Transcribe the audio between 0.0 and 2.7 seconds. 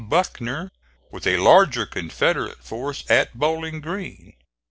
Buckner with a larger Confederate